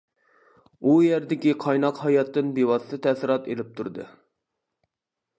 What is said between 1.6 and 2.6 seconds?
قايناق ھاياتتىن